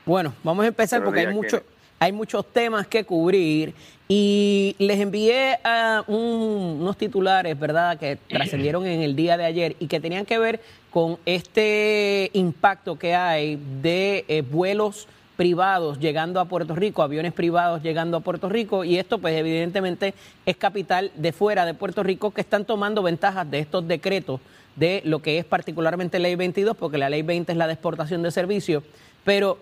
[0.07, 1.61] Bueno, vamos a empezar porque hay, mucho,
[1.99, 3.73] hay muchos temas que cubrir.
[4.07, 9.87] Y les envié a unos titulares, ¿verdad?, que trascendieron en el día de ayer y
[9.87, 16.45] que tenían que ver con este impacto que hay de eh, vuelos privados llegando a
[16.45, 20.13] Puerto Rico, aviones privados llegando a Puerto Rico, y esto pues evidentemente
[20.45, 24.39] es capital de fuera de Puerto Rico que están tomando ventajas de estos decretos
[24.77, 28.23] de lo que es particularmente ley 22, porque la ley 20 es la de exportación
[28.23, 28.83] de servicios,
[29.25, 29.59] pero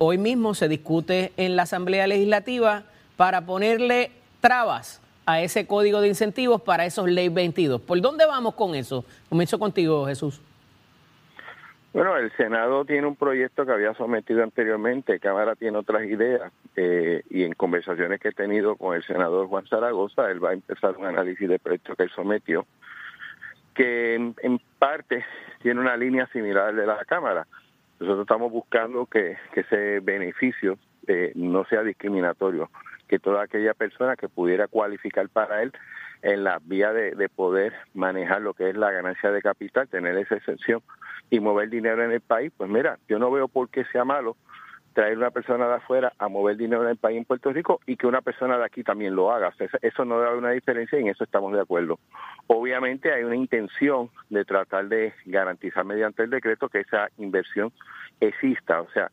[0.00, 2.84] Hoy mismo se discute en la Asamblea Legislativa
[3.16, 7.80] para ponerle trabas a ese código de incentivos para esos ley 22.
[7.80, 9.04] ¿Por dónde vamos con eso?
[9.28, 10.40] Comienzo contigo, Jesús.
[11.92, 17.22] Bueno, el Senado tiene un proyecto que había sometido anteriormente, Cámara tiene otras ideas eh,
[17.28, 20.96] y en conversaciones que he tenido con el senador Juan Zaragoza, él va a empezar
[20.96, 22.66] un análisis del proyecto que él sometió,
[23.74, 25.24] que en, parte
[25.62, 27.48] tiene una línea similar de la Cámara.
[28.00, 32.70] Nosotros estamos buscando que, ese beneficio eh, no sea discriminatorio,
[33.08, 35.72] que toda aquella persona que pudiera cualificar para él
[36.22, 40.36] en la vía de, poder manejar lo que es la ganancia de capital, tener esa
[40.36, 40.82] excepción
[41.30, 44.36] y mover dinero en el país, pues mira, yo no veo por qué sea malo
[44.98, 47.96] traer una persona de afuera a mover dinero en el país en Puerto Rico y
[47.96, 49.54] que una persona de aquí también lo haga.
[49.80, 52.00] eso no da una diferencia y en eso estamos de acuerdo.
[52.48, 57.72] Obviamente hay una intención de tratar de garantizar mediante el decreto que esa inversión
[58.18, 58.80] exista.
[58.80, 59.08] O sea,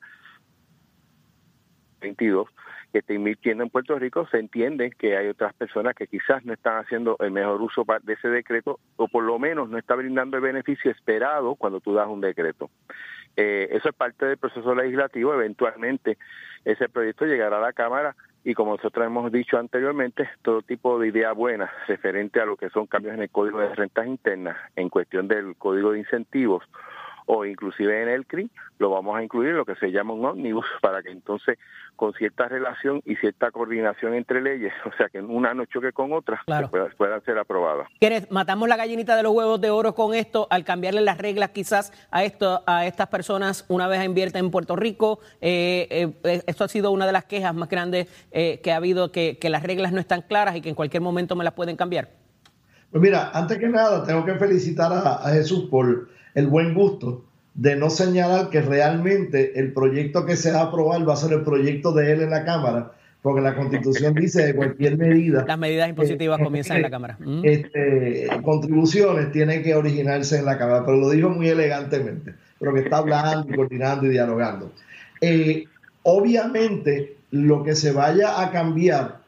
[2.02, 2.48] 22
[2.92, 6.54] que está invirtiendo en Puerto Rico, se entiende que hay otras personas que quizás no
[6.54, 10.38] están haciendo el mejor uso de ese decreto o por lo menos no está brindando
[10.38, 12.72] el beneficio esperado cuando tú das un decreto.
[13.38, 15.34] Eh, eso es parte del proceso legislativo.
[15.34, 16.18] Eventualmente
[16.64, 21.08] ese proyecto llegará a la Cámara y como nosotros hemos dicho anteriormente, todo tipo de
[21.08, 24.90] idea buena referente a lo que son cambios en el Código de Rentas Internas, en
[24.90, 26.64] cuestión del Código de Incentivos
[27.26, 30.26] o inclusive en el CRI, lo vamos a incluir en lo que se llama un
[30.26, 31.58] ómnibus para que entonces
[31.96, 36.12] con cierta relación y cierta coordinación entre leyes, o sea que una no choque con
[36.14, 36.42] otra,
[36.98, 37.88] puedan, ser aprobadas.
[38.00, 41.50] ¿Quieres, matamos la gallinita de los huevos de oro con esto al cambiarle las reglas
[41.50, 45.20] quizás a esto a estas personas una vez invierten en Puerto Rico?
[45.42, 49.12] Eh, eh, esto ha sido una de las quejas más grandes eh, que ha habido,
[49.12, 52.10] que, las reglas no están claras y que en cualquier momento me las pueden cambiar.
[52.92, 57.24] Pues mira, antes que nada, tengo que felicitar a Jesús por el buen gusto
[57.56, 61.32] de no señalar que realmente el proyecto que se va a aprobar va a ser
[61.32, 65.46] el proyecto de él en la Cámara, porque la Constitución dice de cualquier medida.
[65.48, 67.18] Las medidas impositivas comienzan en la Cámara.
[67.44, 72.82] Este, contribuciones tienen que originarse en la Cámara, pero lo dijo muy elegantemente, pero que
[72.82, 74.72] está hablando, coordinando y dialogando.
[75.22, 75.64] Eh,
[76.04, 79.20] obviamente, lo que se vaya a cambiar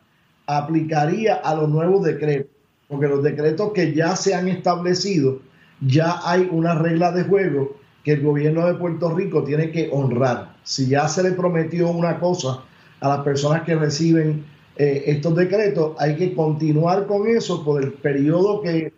[0.48, 2.52] aplicaría a los nuevos decretos,
[2.90, 5.40] porque los decretos que ya se han establecido
[5.82, 10.56] ya hay una regla de juego que el gobierno de Puerto Rico tiene que honrar.
[10.64, 12.64] Si ya se le prometió una cosa
[13.02, 14.46] a las personas que reciben
[14.78, 18.94] eh, estos decretos, hay que continuar con eso por el periodo que,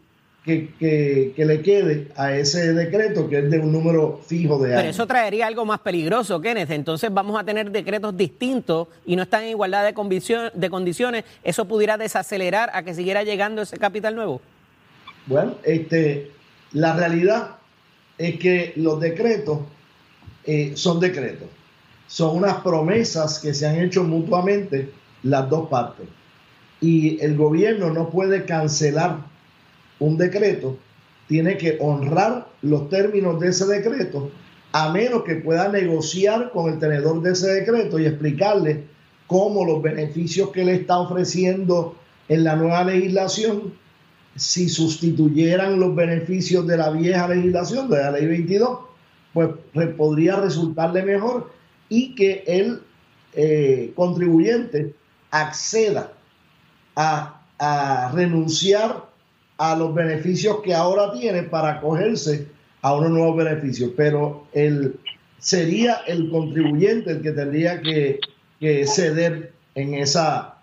[0.46, 4.82] que, le quede a ese decreto, que es de un número fijo de años.
[4.82, 6.72] Pero eso traería algo más peligroso, Kenneth.
[6.72, 11.24] Entonces vamos a tener decretos distintos y no están en igualdad de, de condiciones.
[11.44, 14.42] ¿Eso pudiera desacelerar a que siguiera llegando ese capital nuevo?
[15.28, 16.32] Bueno, este,
[16.74, 17.56] la realidad
[18.18, 19.60] es que los decretos
[20.46, 21.48] eh, son decretos,
[22.08, 24.92] son unas promesas que se han hecho mutuamente
[25.24, 26.08] las dos partes.
[26.82, 29.18] Y el gobierno no puede cancelar
[30.00, 30.78] un decreto,
[31.28, 34.32] tiene que honrar los términos de ese decreto,
[34.72, 38.86] a menos que pueda negociar con el tenedor de ese decreto y explicarle
[39.28, 41.96] cómo los beneficios que le está ofreciendo
[42.28, 43.74] en la nueva legislación
[44.40, 48.80] si sustituyeran los beneficios de la vieja legislación, de la ley 22,
[49.34, 49.50] pues
[49.98, 51.52] podría resultarle mejor
[51.90, 52.82] y que el
[53.34, 54.96] eh, contribuyente
[55.30, 56.14] acceda
[56.96, 59.06] a, a, renunciar
[59.58, 62.48] a los beneficios que ahora tiene para acogerse
[62.82, 63.92] a unos nuevos beneficios.
[63.96, 65.00] Pero el,
[65.38, 68.20] sería el contribuyente el que tendría que,
[68.60, 70.59] que ceder en esa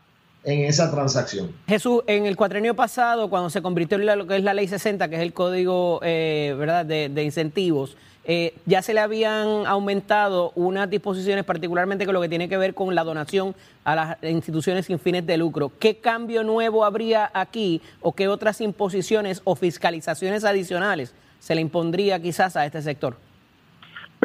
[0.46, 1.50] en esa transacción.
[1.66, 5.08] Jesús, en el cuatrenio pasado, cuando se convirtió en lo que es la ley 60,
[5.08, 6.86] que es el código eh, ¿verdad?
[6.86, 12.48] De, incentivos, eh, ya se le habían aumentado unas disposiciones, particularmente con lo que tiene
[12.48, 15.72] que ver con la donación a las instituciones sin fines de lucro.
[15.80, 22.22] ¿Qué cambio nuevo habría aquí o qué otras imposiciones o fiscalizaciones adicionales se le impondría
[22.22, 23.16] quizás a este sector?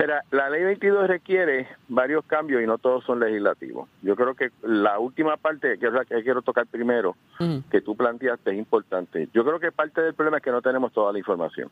[0.02, 3.88] Mira, la ley 22 requiere varios cambios y no todos son legislativos.
[4.02, 7.16] Yo creo que la última parte, que es la que quiero tocar primero,
[7.70, 9.30] que tú planteaste, es importante.
[9.32, 11.70] Yo creo que parte del problema es que no tenemos toda la información.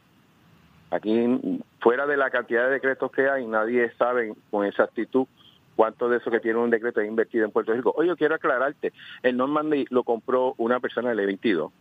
[0.91, 5.25] Aquí, fuera de la cantidad de decretos que hay, nadie sabe con exactitud
[5.75, 7.95] cuánto de eso que tiene un decreto es invertido en Puerto Rico.
[7.97, 11.71] Oye, quiero aclararte, el Normandy lo compró una persona de ley 22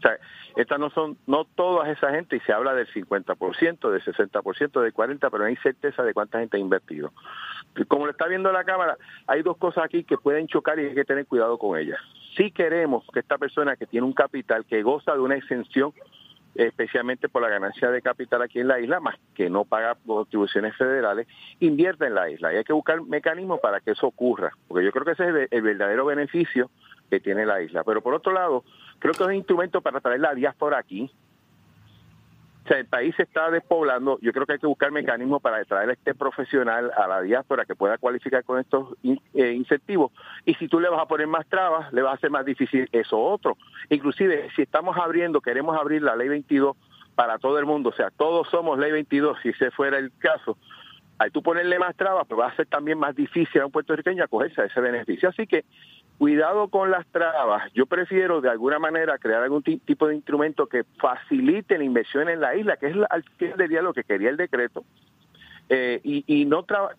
[0.00, 0.18] o sea,
[0.56, 4.94] estas no son, no todas esa gente, y se habla del 50%, del 60%, del
[4.94, 7.12] 40%, pero no hay certeza de cuánta gente ha invertido.
[7.86, 10.94] Como lo está viendo la Cámara, hay dos cosas aquí que pueden chocar y hay
[10.94, 12.00] que tener cuidado con ellas.
[12.36, 15.92] Si queremos que esta persona que tiene un capital, que goza de una exención,
[16.54, 20.74] especialmente por la ganancia de capital aquí en la isla, más que no paga contribuciones
[20.76, 21.28] federales,
[21.60, 22.52] invierta en la isla.
[22.52, 25.48] Y hay que buscar mecanismos para que eso ocurra, porque yo creo que ese es
[25.52, 26.70] el verdadero beneficio
[27.10, 27.84] que tiene la isla.
[27.84, 28.64] Pero por otro lado,
[29.00, 31.10] creo que es un instrumento para traer la diáspora aquí.
[32.64, 34.18] O sea, el país se está despoblando.
[34.20, 37.64] Yo creo que hay que buscar mecanismos para traer a este profesional a la diáspora
[37.64, 40.12] que pueda cualificar con estos eh, incentivos.
[40.44, 42.88] Y si tú le vas a poner más trabas, le va a hacer más difícil
[42.92, 43.56] eso otro.
[43.88, 46.76] Inclusive, si estamos abriendo, queremos abrir la ley 22
[47.14, 50.56] para todo el mundo, o sea, todos somos ley 22, si ese fuera el caso,
[51.18, 54.24] al tú ponerle más trabas, pues va a ser también más difícil a un puertorriqueño
[54.24, 55.28] acogerse a ese beneficio.
[55.28, 55.66] Así que
[56.20, 57.72] cuidado con las trabas.
[57.72, 62.42] Yo prefiero de alguna manera crear algún tipo de instrumento que facilite la inversión en
[62.42, 63.24] la isla, que es al
[63.56, 64.84] del día lo que quería el decreto.
[65.70, 66.90] Eh, y, y no tra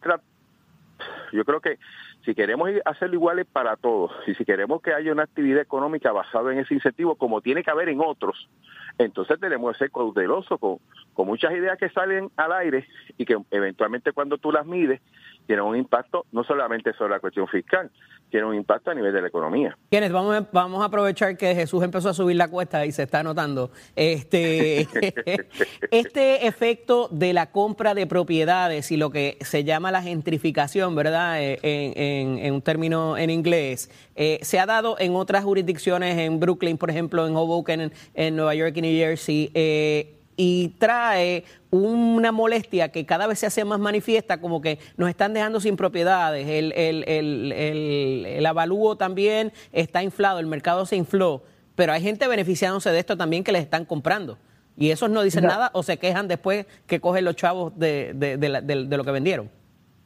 [1.34, 1.78] yo creo que
[2.26, 6.52] si queremos hacerlo iguales para todos y si queremos que haya una actividad económica basada
[6.52, 8.50] en ese incentivo como tiene que haber en otros,
[8.98, 10.78] entonces tenemos que ser cautelosos con,
[11.14, 15.00] con muchas ideas que salen al aire y que eventualmente cuando tú las mides
[15.46, 17.92] tienen un impacto no solamente sobre la cuestión fiscal,
[18.32, 19.78] tiene un impacto a nivel de la economía.
[19.90, 23.22] Quienes vamos, vamos a aprovechar que Jesús empezó a subir la cuesta y se está
[23.22, 24.88] notando este,
[25.92, 31.42] este efecto de la compra de propiedades y lo que se llama la gentrificación, ¿verdad?
[31.42, 36.78] Eh, en, un término en inglés, eh, se ha dado en otras jurisdicciones, en Brooklyn,
[36.78, 39.52] por ejemplo, en Hoboken, en, Nueva York y New Jersey.
[39.54, 45.08] Eh, y trae una molestia que cada vez se hace más manifiesta, como que nos
[45.08, 50.96] están dejando sin propiedades, el, el, el, el, avalúo también está inflado, el mercado se
[50.96, 51.44] infló,
[51.76, 54.40] pero hay gente beneficiándose de esto también que les están comprando.
[54.76, 58.38] Y esos no dicen nada o se quejan después que cogen los chavos de, de,
[58.38, 59.48] de, lo que vendieron.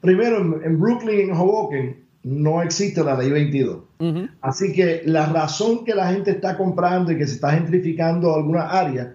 [0.02, 3.84] Primero, en Brooklyn, en Hoboken, no existe la ley 22.
[4.42, 8.70] Así que la razón que la gente está comprando y que se está gentrificando algunas
[8.74, 9.08] áreas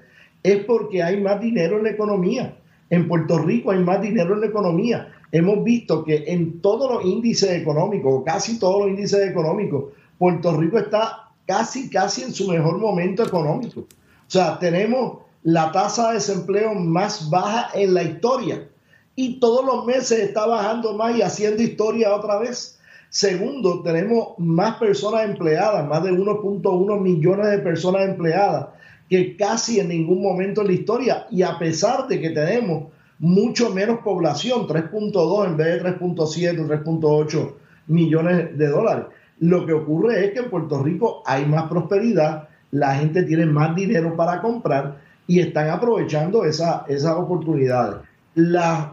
[0.43, 2.57] es porque hay más dinero en la economía.
[2.89, 5.13] En Puerto Rico hay más dinero en la economía.
[5.33, 10.79] Hemos visto que en todos los índices económicos, casi todos los índices económicos, Puerto Rico
[10.79, 13.81] está casi, casi en su mejor momento económico.
[13.81, 13.87] O
[14.27, 18.69] sea, tenemos la tasa de desempleo más baja en la historia
[19.15, 22.79] y todos los meses está bajando más y haciendo historia otra vez.
[23.09, 28.69] Segundo, tenemos más personas empleadas, más de 1.1 millones de personas empleadas
[29.11, 31.27] que casi en ningún momento en la historia.
[31.33, 37.53] Y a pesar de que tenemos mucho menos población, 3.2 en vez de 3.7, 3.8
[37.89, 39.07] millones de dólares.
[39.41, 43.75] Lo que ocurre es que en Puerto Rico hay más prosperidad, la gente tiene más
[43.75, 47.97] dinero para comprar y están aprovechando esa, esas oportunidades.
[48.37, 48.91] Las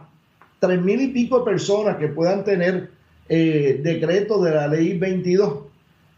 [0.60, 2.90] tres mil y pico personas que puedan tener
[3.30, 5.60] eh, decreto de la ley 22,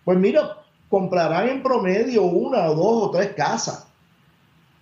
[0.05, 0.57] pues mira,
[0.87, 3.88] comprarán en promedio una o dos o tres casas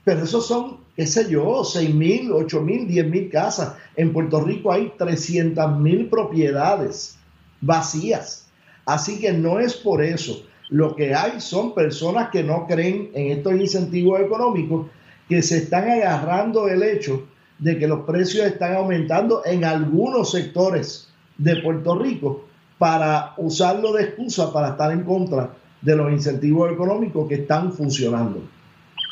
[0.07, 3.73] pero esos son, qué sé yo, 6 mil, 8 mil, 10 mil casas.
[3.97, 7.17] En Puerto Rico hay 300 mil propiedades
[7.59, 8.47] vacías.
[8.85, 10.43] Así que no es por eso.
[10.69, 14.87] Lo que hay son personas que no creen en estos incentivos económicos,
[15.27, 17.27] que se están agarrando el hecho
[17.59, 22.45] de que los precios están aumentando en algunos sectores de Puerto Rico
[22.77, 28.55] para usarlo de excusa para estar en contra de los incentivos económicos que están funcionando.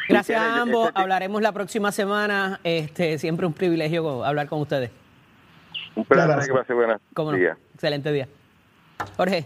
[0.07, 0.91] Gracias a ambos.
[0.93, 2.59] Hablaremos la próxima semana.
[2.63, 4.91] Este, siempre un privilegio hablar con ustedes.
[5.95, 7.37] Un placer que pase buenas ¿Cómo no?
[7.73, 8.27] Excelente día.
[9.17, 9.45] Jorge.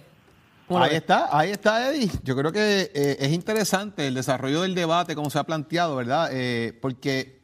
[0.69, 2.11] Ahí está, ahí está, Eddie.
[2.23, 6.29] Yo creo que eh, es interesante el desarrollo del debate, como se ha planteado, ¿verdad?
[6.31, 7.39] Eh, porque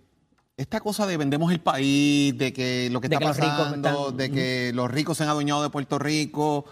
[0.58, 4.92] esta cosa de vendemos el país, de que lo que está pasando, de que los
[4.92, 6.66] ricos se han adueñado de Puerto Rico,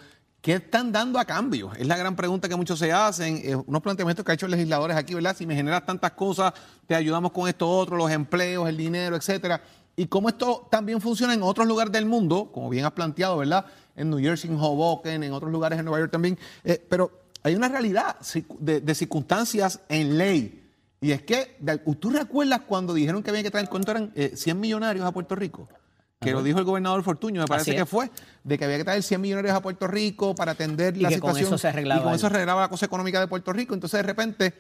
[0.44, 1.72] ¿qué están dando a cambio?
[1.76, 3.42] Es la gran pregunta que muchos se hacen.
[3.44, 5.36] Eh, unos planteamientos que ha hecho legisladores aquí, ¿verdad?
[5.36, 6.54] Si me generas tantas cosas,
[6.86, 9.62] te ayudamos con esto otro, los empleos, el dinero, etcétera.
[9.96, 13.66] Y cómo esto también funciona en otros lugares del mundo, como bien has planteado, ¿verdad?
[13.96, 16.38] en New Jersey, en Hoboken, en otros lugares en Nueva York también.
[16.64, 17.12] Eh, pero
[17.44, 18.18] hay una realidad
[18.60, 20.60] de, circunstancias en ley.
[21.02, 21.58] Y es que,
[22.00, 25.36] ¿tú recuerdas cuando dijeron que había que traer, cuánto eran 100 eh, millonarios a Puerto
[25.36, 25.68] Rico?
[26.24, 28.10] Que lo dijo el gobernador Fortuño, me parece que fue,
[28.44, 31.44] de que había que traer 100 millonarios a Puerto Rico para atender la situación.
[31.44, 33.74] Con eso se arreglaba y con eso se arreglaba la cosa económica de Puerto Rico.
[33.74, 34.54] Entonces, de repente,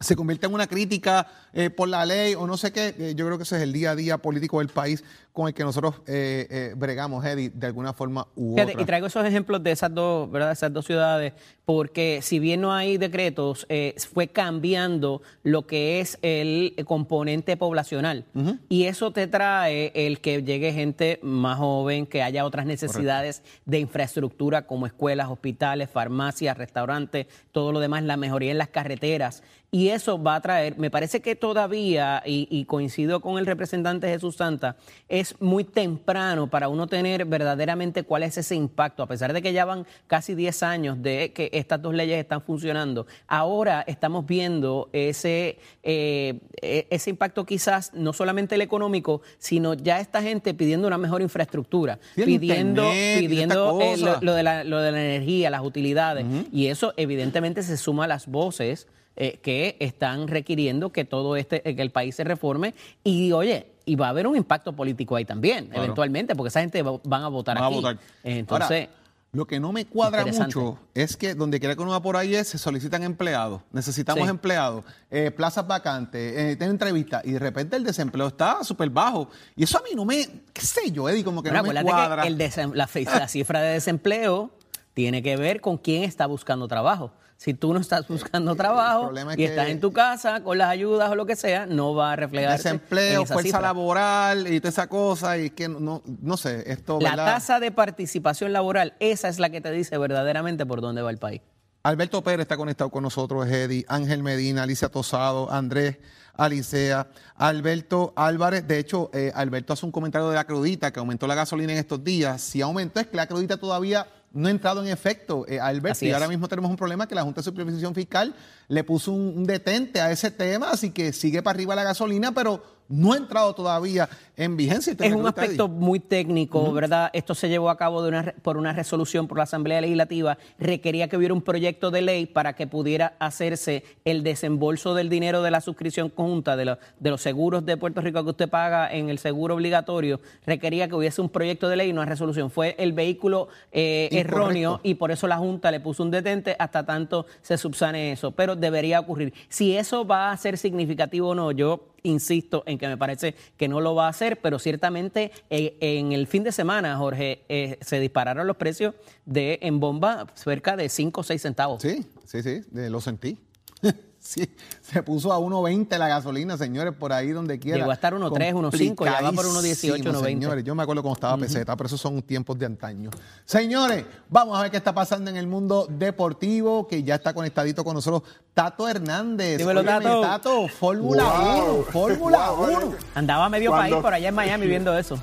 [0.00, 3.14] se convierte en una crítica eh, por la ley o no sé qué.
[3.16, 5.02] yo creo que ese es el día a día político del país
[5.38, 8.82] con el que nosotros eh, eh, bregamos, Eddie, de alguna forma u otra.
[8.82, 10.50] Y traigo esos ejemplos de esas dos, ¿verdad?
[10.50, 11.32] Esas dos ciudades,
[11.64, 18.24] porque si bien no hay decretos, eh, fue cambiando lo que es el componente poblacional.
[18.68, 23.78] Y eso te trae el que llegue gente más joven, que haya otras necesidades de
[23.78, 29.44] infraestructura como escuelas, hospitales, farmacias, restaurantes, todo lo demás, la mejoría en las carreteras.
[29.70, 34.08] Y eso va a traer, me parece que todavía, y, y coincido con el representante
[34.08, 34.76] Jesús Santa,
[35.10, 39.52] es muy temprano para uno tener verdaderamente cuál es ese impacto, a pesar de que
[39.52, 43.06] ya van casi 10 años de que estas dos leyes están funcionando.
[43.26, 50.00] Ahora estamos viendo ese, eh, e, ese impacto quizás no solamente el económico, sino ya
[50.00, 55.04] esta gente pidiendo una mejor infraestructura, pidiendo, pidiendo eh, lo, de la, lo, de la,
[55.04, 56.24] energía, las utilidades.
[56.52, 58.86] Y eso evidentemente se suma a las voces.
[59.20, 62.72] Eh, que están requiriendo que todo este, que el país se reforme.
[63.02, 66.80] Y oye, y va a haber un impacto político ahí también, eventualmente, porque esa gente
[66.82, 67.82] van a votar aquí.
[68.22, 68.88] Entonces.
[69.32, 72.36] lo que no me cuadra mucho es que donde quiera que uno va por ahí
[72.36, 77.82] es, se solicitan empleados, necesitamos empleados, eh, plazas vacantes, eh, entrevistas, y de repente el
[77.82, 79.28] desempleo está súper bajo.
[79.56, 82.22] Y eso a mí no me, qué sé yo, Eddie, como que no me cuadra.
[82.22, 84.52] Que el la, la cifra de desempleo
[84.94, 87.10] tiene que ver con quién está buscando trabajo.
[87.38, 91.14] Si tú no estás buscando trabajo y estás en tu casa con las ayudas o
[91.14, 92.56] lo que sea, no va a reflejar.
[92.56, 96.98] Desempleo, fuerza laboral y toda esa cosa, y que no, no sé, esto.
[97.00, 101.10] La tasa de participación laboral, esa es la que te dice verdaderamente por dónde va
[101.10, 101.40] el país.
[101.84, 105.98] Alberto Pérez está conectado con nosotros, Eddie, Ángel Medina, Alicia Tosado, Andrés
[106.34, 108.66] Alicea, Alberto Álvarez.
[108.66, 111.78] De hecho, eh, Alberto hace un comentario de la crudita que aumentó la gasolina en
[111.78, 112.42] estos días.
[112.42, 116.04] Si aumentó, es que la crudita todavía no ha entrado en efecto, eh, Alberto.
[116.04, 118.34] y ahora mismo tenemos un problema que la Junta de Supervisión Fiscal
[118.68, 122.62] le puso un, detente a ese tema, así que sigue para arriba la gasolina, pero
[122.88, 124.94] no ha entrado todavía en vigencia.
[124.98, 127.10] Es un aspecto muy técnico, ¿verdad?
[127.12, 130.38] Esto se llevó a cabo de una, por una resolución por la Asamblea Legislativa.
[130.58, 135.42] Requería que hubiera un proyecto de ley para que pudiera hacerse el desembolso del dinero
[135.42, 139.10] de la suscripción conjunta de, de los seguros de Puerto Rico que usted paga en
[139.10, 140.20] el seguro obligatorio.
[140.46, 142.50] Requería que hubiese un proyecto de ley y una resolución.
[142.50, 146.86] Fue el vehículo eh, erróneo y por eso la Junta le puso un detente hasta
[146.86, 148.30] tanto se subsane eso.
[148.30, 149.34] Pero debería ocurrir.
[149.48, 153.68] Si eso va a ser significativo o no, yo insisto en que me parece que
[153.68, 157.78] no lo va a hacer, pero ciertamente eh, en el fin de semana, Jorge, eh,
[157.80, 158.94] se dispararon los precios
[159.24, 161.82] de en bomba cerca de 5 o 6 centavos.
[161.82, 163.38] Sí, sí, sí, lo sentí.
[164.20, 164.50] Sí,
[164.82, 167.78] se puso a 1.20 la gasolina, señores, por ahí donde quiera.
[167.78, 170.24] Llegó a estar 1.3, 1.5, ya va por 1.18, 1.20.
[170.24, 173.10] Señores, yo me acuerdo cómo estaba peseta, pero esos son tiempos de antaño.
[173.44, 177.84] Señores, vamos a ver qué está pasando en el mundo deportivo, que ya está conectadito
[177.84, 178.22] con nosotros
[178.54, 179.58] Tato Hernández.
[179.58, 180.20] Dímelo, Tato.
[180.20, 181.24] Tato, Fórmula
[181.64, 182.94] 1, Fórmula 1.
[183.14, 185.18] Andaba medio país por allá en Miami viendo eso.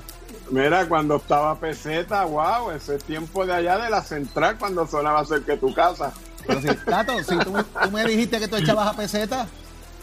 [0.50, 5.52] Mira, cuando estaba peseta, wow, ese tiempo de allá de la central, cuando sonaba cerca
[5.52, 6.12] de tu casa.
[6.46, 7.54] Pero si, Tato, si tú,
[7.92, 9.46] me dijiste que tú echabas a peseta.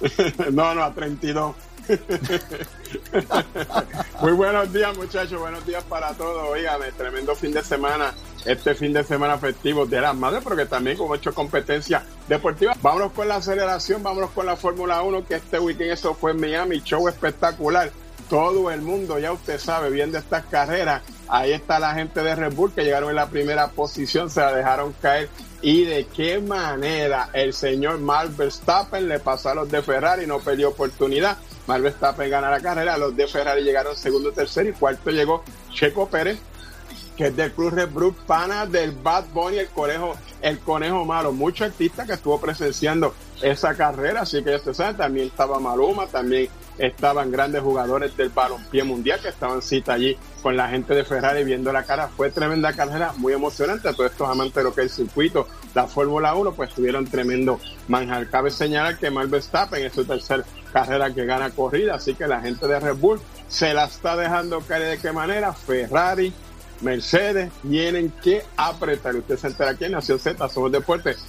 [0.52, 1.56] no, no, a 32.
[4.22, 5.40] Muy buenos días, muchachos.
[5.40, 6.50] Buenos días para todos.
[6.50, 8.14] Oígame, tremendo fin de semana.
[8.46, 12.76] Este fin de semana festivo de las madres, porque también con hecho competencia deportiva.
[12.82, 16.42] Vámonos con la aceleración, vámonos con la Fórmula 1, que este weekend eso fue en
[16.42, 16.82] Miami.
[16.82, 17.92] Show espectacular.
[18.30, 21.04] Todo el mundo, ya usted sabe, viendo estas carreras.
[21.28, 24.54] Ahí está la gente de Red Bull que llegaron en la primera posición, se la
[24.54, 25.30] dejaron caer
[25.64, 30.40] y de qué manera el señor Max Verstappen le pasó a los de Ferrari, no
[30.40, 31.38] perdió oportunidad.
[31.68, 35.42] Max Verstappen gana la carrera, los de Ferrari llegaron segundo, tercero y cuarto llegó
[35.72, 36.38] Checo Pérez,
[37.16, 41.32] que es del Club Red Bull, pana del Bad Bunny, el conejo, el conejo malo.
[41.32, 46.50] Mucho artista que estuvo presenciando esa carrera, así que usted sabe, también estaba Maluma, también
[46.78, 51.44] estaban grandes jugadores del balompié mundial que estaban cita allí con la gente de Ferrari
[51.44, 52.08] viendo la cara.
[52.08, 53.90] Fue tremenda carrera, muy emocionante.
[53.90, 57.06] A todos estos amantes de lo que es el circuito, la Fórmula 1, pues tuvieron
[57.06, 58.30] tremendo manjar.
[58.30, 62.42] Cabe señalar que Max Verstappen es su tercera carrera que gana corrida, así que la
[62.42, 65.54] gente de Red Bull se la está dejando caer de qué manera.
[65.54, 66.34] Ferrari,
[66.82, 69.16] Mercedes tienen que apretar.
[69.16, 71.24] Usted se entera aquí en Nación Z, somos deportes.